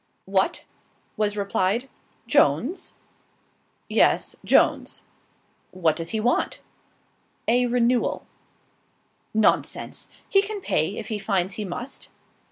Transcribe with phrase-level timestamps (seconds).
[0.25, 0.63] "What!"
[1.15, 1.87] was replied;
[2.25, 2.95] "Jones?"
[3.87, 5.03] "Yes, Jones."
[5.69, 6.57] "What does he want?"
[7.47, 8.25] "A renewal."
[9.35, 10.07] "Nonsense!
[10.27, 12.09] He can pay, if he finds he must."